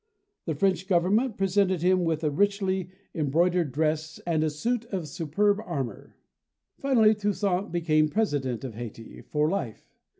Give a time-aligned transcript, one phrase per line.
[0.47, 5.07] The French Govern ment presented him with a richly embroidered dress and a suit of
[5.07, 6.15] superb armor.
[6.79, 9.93] Finally Toussaint became president of Hayti for life.